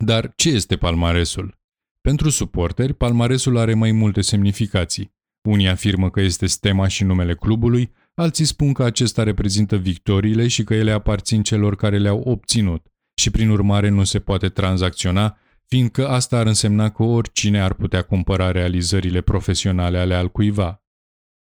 Dar 0.05 0.33
ce 0.35 0.49
este 0.49 0.75
palmaresul? 0.75 1.59
Pentru 2.01 2.29
suporteri, 2.29 2.93
palmaresul 2.93 3.57
are 3.57 3.73
mai 3.73 3.91
multe 3.91 4.21
semnificații. 4.21 5.11
Unii 5.49 5.67
afirmă 5.67 6.09
că 6.09 6.21
este 6.21 6.45
stema 6.45 6.87
și 6.87 7.03
numele 7.03 7.35
clubului, 7.35 7.91
alții 8.15 8.45
spun 8.45 8.73
că 8.73 8.83
acesta 8.83 9.23
reprezintă 9.23 9.77
victoriile 9.77 10.47
și 10.47 10.63
că 10.63 10.73
ele 10.73 10.91
aparțin 10.91 11.43
celor 11.43 11.75
care 11.75 11.97
le-au 11.97 12.19
obținut 12.19 12.85
și 13.15 13.31
prin 13.31 13.49
urmare 13.49 13.89
nu 13.89 14.03
se 14.03 14.19
poate 14.19 14.49
tranzacționa, 14.49 15.37
fiindcă 15.65 16.07
asta 16.07 16.37
ar 16.37 16.45
însemna 16.45 16.89
că 16.89 17.03
oricine 17.03 17.61
ar 17.61 17.73
putea 17.73 18.01
cumpăra 18.01 18.51
realizările 18.51 19.21
profesionale 19.21 19.97
ale 19.97 20.13
altcuiva. 20.13 20.82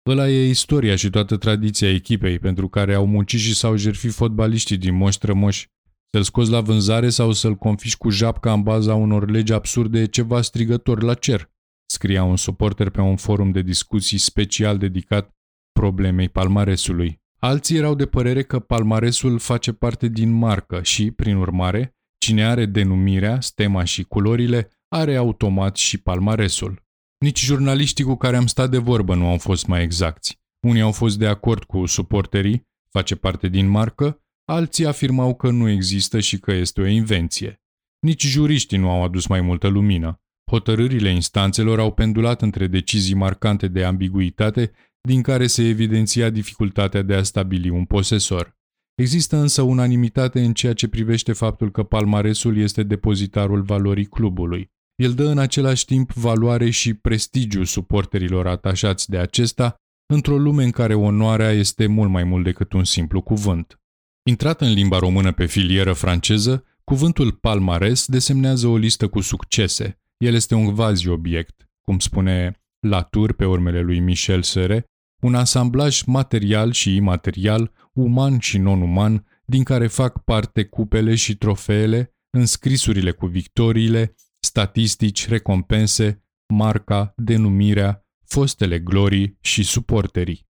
Ăla 0.07 0.29
e 0.29 0.49
istoria 0.49 0.97
și 0.97 1.11
toată 1.11 1.37
tradiția 1.37 1.91
echipei 1.91 2.39
pentru 2.39 2.69
care 2.69 2.95
au 2.95 3.07
muncit 3.07 3.41
și 3.41 3.55
s-au 3.55 3.77
jertfit 3.77 4.13
fotbaliștii 4.13 4.77
din 4.77 4.95
moși 4.95 5.17
strămoși 5.17 5.69
să-l 6.11 6.23
scoți 6.23 6.51
la 6.51 6.61
vânzare 6.61 7.09
sau 7.09 7.33
să-l 7.33 7.55
confiși 7.55 7.97
cu 7.97 8.11
japca 8.11 8.53
în 8.53 8.63
baza 8.63 8.95
unor 8.95 9.31
legi 9.31 9.53
absurde 9.53 10.01
e 10.01 10.07
ceva 10.07 10.43
strigător 10.43 11.03
la 11.03 11.15
cer, 11.15 11.51
scria 11.87 12.25
un 12.25 12.37
suporter 12.37 12.91
pe 12.91 13.01
un 13.01 13.17
forum 13.17 13.51
de 13.51 13.63
discuții 13.63 14.19
special 14.19 14.79
dedicat 14.79 15.35
problemei 15.73 16.29
palmaresului. 16.29 17.21
Alții 17.39 17.77
erau 17.77 17.95
de 17.95 18.07
părere 18.07 18.43
că 18.43 18.59
palmaresul 18.59 19.39
face 19.39 19.73
parte 19.73 20.09
din 20.09 20.31
marcă 20.31 20.83
și, 20.83 21.11
prin 21.11 21.37
urmare, 21.37 21.97
cine 22.19 22.45
are 22.45 22.67
denumirea, 22.67 23.41
stema 23.41 23.85
și 23.85 24.03
culorile, 24.03 24.71
are 24.89 25.17
automat 25.17 25.77
și 25.77 25.99
palmaresul. 25.99 26.86
Nici 27.19 27.45
jurnaliștii 27.45 28.05
cu 28.05 28.15
care 28.15 28.37
am 28.37 28.47
stat 28.47 28.71
de 28.71 28.79
vorbă 28.79 29.15
nu 29.15 29.27
au 29.27 29.39
fost 29.39 29.67
mai 29.67 29.83
exacti. 29.83 30.39
Unii 30.61 30.81
au 30.81 30.93
fost 30.93 31.19
de 31.19 31.27
acord 31.27 31.65
cu 31.65 31.87
suporterii, 31.87 32.69
face 32.91 33.17
parte 33.17 33.49
din 33.49 33.69
marcă, 33.69 34.21
Alții 34.49 34.87
afirmau 34.87 35.35
că 35.35 35.51
nu 35.51 35.69
există 35.69 36.21
și 36.21 36.39
că 36.39 36.53
este 36.53 36.81
o 36.81 36.87
invenție. 36.87 37.63
Nici 37.99 38.27
juriștii 38.27 38.79
nu 38.79 38.91
au 38.91 39.05
adus 39.05 39.27
mai 39.27 39.41
multă 39.41 39.69
lumină. 39.69 40.21
Hotărârile 40.51 41.11
instanțelor 41.11 41.79
au 41.79 41.93
pendulat 41.93 42.43
între 42.43 42.67
decizii 42.67 43.15
marcante 43.15 43.69
de 43.69 43.85
ambiguitate, 43.85 44.73
din 45.01 45.23
care 45.23 45.47
se 45.47 45.63
evidenția 45.63 46.31
dificultatea 46.31 47.03
de 47.03 47.15
a 47.15 47.23
stabili 47.23 47.69
un 47.69 47.85
posesor. 47.85 48.57
Există 48.95 49.37
însă 49.37 49.63
unanimitate 49.63 50.45
în 50.45 50.53
ceea 50.53 50.73
ce 50.73 50.89
privește 50.89 51.33
faptul 51.33 51.71
că 51.71 51.83
palmaresul 51.83 52.57
este 52.57 52.83
depozitarul 52.83 53.63
valorii 53.63 54.07
clubului. 54.07 54.73
El 54.97 55.12
dă 55.15 55.25
în 55.25 55.38
același 55.38 55.85
timp 55.85 56.12
valoare 56.12 56.71
și 56.71 56.95
prestigiu 56.95 57.65
suporterilor 57.65 58.47
atașați 58.47 59.11
de 59.11 59.19
acesta, 59.19 59.75
într-o 60.07 60.38
lume 60.38 60.65
în 60.65 60.71
care 60.71 60.95
onoarea 60.95 61.50
este 61.50 61.87
mult 61.87 62.11
mai 62.11 62.25
mult 62.25 62.45
decât 62.45 62.73
un 62.73 62.85
simplu 62.85 63.23
cuvânt. 63.23 63.81
Intrat 64.29 64.61
în 64.61 64.73
limba 64.73 64.99
română 64.99 65.33
pe 65.33 65.47
filieră 65.47 65.93
franceză, 65.93 66.65
cuvântul 66.85 67.33
palmares 67.33 68.07
desemnează 68.07 68.67
o 68.67 68.76
listă 68.76 69.09
cu 69.09 69.21
succese. 69.21 70.00
El 70.17 70.35
este 70.35 70.55
un 70.55 70.75
quasi-obiect, 70.75 71.69
cum 71.81 71.99
spune 71.99 72.61
Latour 72.81 73.33
pe 73.33 73.45
urmele 73.45 73.81
lui 73.81 74.00
Michel 74.00 74.43
Sere, 74.43 74.85
un 75.23 75.35
asamblaj 75.35 76.03
material 76.03 76.73
și 76.73 76.95
imaterial, 76.95 77.73
uman 77.93 78.38
și 78.38 78.59
non-uman, 78.59 79.26
din 79.45 79.62
care 79.62 79.87
fac 79.87 80.25
parte 80.25 80.65
cupele 80.65 81.15
și 81.15 81.37
trofeele, 81.37 82.15
înscrisurile 82.31 83.11
cu 83.11 83.26
victoriile, 83.26 84.15
statistici, 84.57 85.29
recompense, 85.29 86.25
marca, 86.55 87.13
denumirea, 87.17 88.07
fostele 88.25 88.79
glorii 88.79 89.37
și 89.41 89.63
suporterii. 89.63 90.47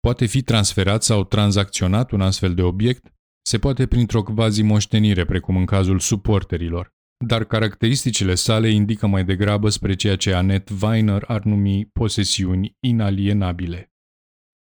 Poate 0.00 0.26
fi 0.26 0.42
transferat 0.42 1.02
sau 1.02 1.24
tranzacționat 1.24 2.10
un 2.10 2.20
astfel 2.20 2.54
de 2.54 2.62
obiect, 2.62 3.14
se 3.42 3.58
poate 3.58 3.86
printr-o 3.86 4.22
quasi 4.22 4.62
moștenire, 4.62 5.24
precum 5.24 5.56
în 5.56 5.64
cazul 5.64 5.98
suporterilor, 5.98 6.94
dar 7.26 7.44
caracteristicile 7.44 8.34
sale 8.34 8.68
indică 8.68 9.06
mai 9.06 9.24
degrabă 9.24 9.68
spre 9.68 9.94
ceea 9.94 10.16
ce 10.16 10.32
Annette 10.32 10.72
Weiner 10.82 11.24
ar 11.26 11.42
numi 11.42 11.86
posesiuni 11.92 12.76
inalienabile. 12.80 13.92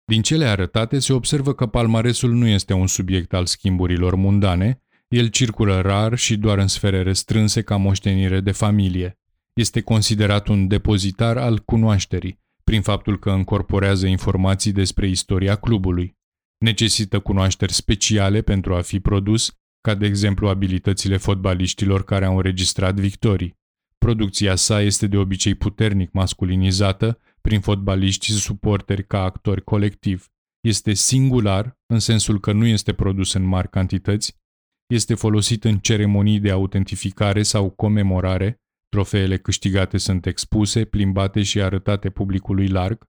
Din 0.05 0.21
cele 0.21 0.45
arătate 0.45 0.99
se 0.99 1.13
observă 1.13 1.53
că 1.53 1.67
palmaresul 1.67 2.31
nu 2.31 2.47
este 2.47 2.73
un 2.73 2.87
subiect 2.87 3.33
al 3.33 3.45
schimburilor 3.45 4.15
mundane, 4.15 4.83
el 5.09 5.27
circulă 5.27 5.81
rar 5.81 6.17
și 6.17 6.37
doar 6.37 6.57
în 6.57 6.67
sfere 6.67 7.01
restrânse 7.01 7.61
ca 7.61 7.75
moștenire 7.75 8.39
de 8.39 8.51
familie. 8.51 9.19
Este 9.53 9.81
considerat 9.81 10.47
un 10.47 10.67
depozitar 10.67 11.37
al 11.37 11.59
cunoașterii, 11.59 12.39
prin 12.63 12.81
faptul 12.81 13.19
că 13.19 13.31
încorporează 13.31 14.07
informații 14.07 14.71
despre 14.71 15.07
istoria 15.07 15.55
clubului. 15.55 16.17
Necesită 16.57 17.19
cunoașteri 17.19 17.73
speciale 17.73 18.41
pentru 18.41 18.75
a 18.75 18.81
fi 18.81 18.99
produs, 18.99 19.57
ca 19.81 19.95
de 19.95 20.05
exemplu 20.05 20.47
abilitățile 20.47 21.17
fotbaliștilor 21.17 22.03
care 22.03 22.25
au 22.25 22.35
înregistrat 22.35 22.95
victorii. 22.95 23.57
Producția 23.97 24.55
sa 24.55 24.81
este 24.81 25.07
de 25.07 25.17
obicei 25.17 25.55
puternic 25.55 26.11
masculinizată, 26.11 27.19
prin 27.41 27.59
fotbaliști 27.59 28.25
și 28.25 28.33
suporteri 28.33 29.07
ca 29.07 29.23
actori 29.23 29.63
colectiv. 29.63 30.27
Este 30.61 30.93
singular, 30.93 31.77
în 31.85 31.99
sensul 31.99 32.39
că 32.39 32.51
nu 32.51 32.65
este 32.65 32.93
produs 32.93 33.33
în 33.33 33.43
mari 33.43 33.69
cantități, 33.69 34.38
este 34.89 35.15
folosit 35.15 35.63
în 35.63 35.77
ceremonii 35.77 36.39
de 36.39 36.51
autentificare 36.51 37.43
sau 37.43 37.69
comemorare, 37.69 38.55
trofeele 38.89 39.37
câștigate 39.37 39.97
sunt 39.97 40.25
expuse, 40.25 40.85
plimbate 40.85 41.43
și 41.43 41.61
arătate 41.61 42.09
publicului 42.09 42.67
larg, 42.67 43.07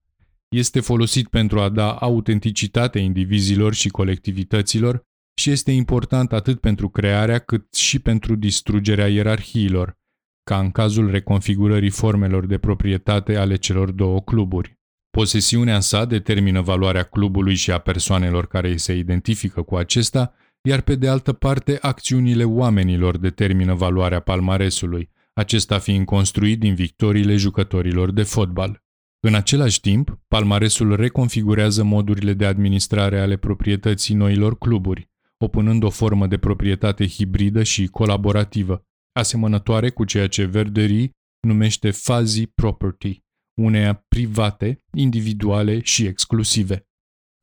este 0.49 0.81
folosit 0.81 1.29
pentru 1.29 1.61
a 1.61 1.69
da 1.69 1.93
autenticitate 1.93 2.99
indivizilor 2.99 3.75
și 3.75 3.89
colectivităților 3.89 5.03
și 5.41 5.51
este 5.51 5.73
important 5.73 6.33
atât 6.33 6.61
pentru 6.61 6.89
crearea 6.89 7.39
cât 7.39 7.75
și 7.75 7.99
pentru 7.99 8.35
distrugerea 8.35 9.09
ierarhiilor, 9.09 9.99
ca 10.43 10.59
în 10.59 10.71
cazul 10.71 11.11
reconfigurării 11.11 11.91
formelor 11.91 12.47
de 12.47 12.59
proprietate 12.59 13.37
ale 13.37 13.57
celor 13.57 13.91
două 13.91 14.21
cluburi. 14.21 14.79
Posesiunea 15.11 15.81
sa 15.81 16.05
determină 16.05 16.61
valoarea 16.61 17.03
clubului 17.03 17.55
și 17.55 17.71
a 17.71 17.79
persoanelor 17.79 18.47
care 18.47 18.69
îi 18.69 18.79
se 18.79 18.95
identifică 18.97 19.63
cu 19.63 19.77
acesta, 19.77 20.35
iar 20.63 20.81
pe 20.81 20.95
de 20.95 21.09
altă 21.09 21.33
parte 21.33 21.79
acțiunile 21.81 22.45
oamenilor 22.45 23.17
determină 23.19 23.75
valoarea 23.75 24.21
palmaresului, 24.21 25.11
acesta 25.33 25.79
fiind 25.79 26.07
construit 26.07 26.59
din 26.59 26.75
victoriile 26.75 27.37
jucătorilor 27.37 28.11
de 28.11 28.23
fotbal. 28.23 28.83
În 29.21 29.35
același 29.35 29.81
timp, 29.81 30.19
palmaresul 30.29 30.97
reconfigurează 30.97 31.83
modurile 31.83 32.33
de 32.33 32.47
administrare 32.47 33.21
ale 33.21 33.37
proprietății 33.37 34.15
noilor 34.15 34.59
cluburi, 34.59 35.11
opunând 35.39 35.83
o 35.83 35.91
formă 35.91 36.27
de 36.27 36.39
proprietate 36.39 37.07
hibridă 37.07 37.63
și 37.63 37.87
colaborativă, 37.87 38.85
asemănătoare 39.13 39.91
cu 39.91 40.05
ceea 40.05 40.29
ce 40.29 40.45
Verdery 40.45 41.11
numește 41.41 41.91
fuzzy 41.91 42.47
property, 42.47 43.23
uneia 43.61 44.05
private, 44.09 44.83
individuale 44.93 45.81
și 45.83 46.07
exclusive. 46.07 46.85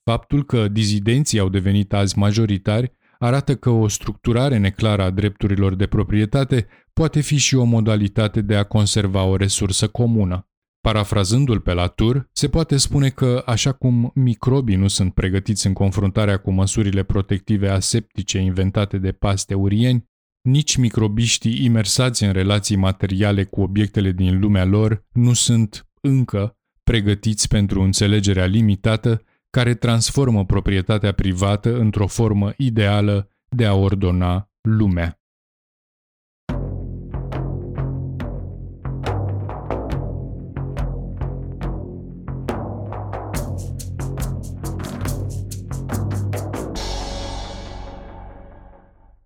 Faptul 0.03 0.45
că 0.45 0.67
dizidenții 0.67 1.39
au 1.39 1.49
devenit 1.49 1.93
azi 1.93 2.17
majoritari 2.17 2.96
arată 3.19 3.55
că 3.55 3.69
o 3.69 3.87
structurare 3.87 4.57
neclară 4.57 5.03
a 5.03 5.09
drepturilor 5.09 5.75
de 5.75 5.87
proprietate 5.87 6.67
poate 6.93 7.19
fi 7.19 7.37
și 7.37 7.55
o 7.55 7.63
modalitate 7.63 8.41
de 8.41 8.55
a 8.55 8.63
conserva 8.63 9.23
o 9.23 9.35
resursă 9.35 9.87
comună. 9.87 10.47
Parafrazându-l 10.81 11.59
pe 11.59 11.73
Latour, 11.73 12.29
se 12.31 12.49
poate 12.49 12.77
spune 12.77 13.09
că, 13.09 13.43
așa 13.45 13.71
cum 13.71 14.11
microbii 14.15 14.75
nu 14.75 14.87
sunt 14.87 15.13
pregătiți 15.13 15.67
în 15.67 15.73
confruntarea 15.73 16.37
cu 16.37 16.51
măsurile 16.51 17.03
protective 17.03 17.69
aseptice 17.69 18.37
inventate 18.37 18.97
de 18.97 19.11
pasteurieni, 19.11 20.05
nici 20.41 20.75
microbiștii 20.75 21.63
imersați 21.63 22.23
în 22.23 22.31
relații 22.31 22.75
materiale 22.75 23.43
cu 23.43 23.61
obiectele 23.61 24.11
din 24.11 24.39
lumea 24.39 24.65
lor 24.65 25.05
nu 25.11 25.33
sunt, 25.33 25.87
încă, 26.01 26.57
pregătiți 26.83 27.47
pentru 27.47 27.81
înțelegerea 27.81 28.45
limitată 28.45 29.21
care 29.49 29.73
transformă 29.73 30.45
proprietatea 30.45 31.11
privată 31.11 31.77
într-o 31.77 32.07
formă 32.07 32.53
ideală 32.57 33.31
de 33.49 33.65
a 33.65 33.73
ordona 33.73 34.51
lumea. 34.61 35.21